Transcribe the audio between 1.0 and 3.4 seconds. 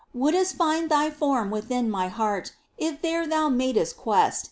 form within My heart If there